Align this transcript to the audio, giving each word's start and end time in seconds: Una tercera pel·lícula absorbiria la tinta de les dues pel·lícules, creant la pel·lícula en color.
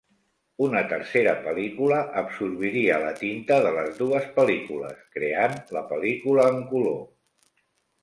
Una 0.67 0.79
tercera 0.93 1.35
pel·lícula 1.47 1.99
absorbiria 2.23 2.97
la 3.05 3.13
tinta 3.21 3.61
de 3.69 3.75
les 3.77 3.95
dues 4.01 4.27
pel·lícules, 4.41 5.07
creant 5.19 5.57
la 5.81 5.89
pel·lícula 5.95 6.53
en 6.57 6.63
color. 6.75 7.03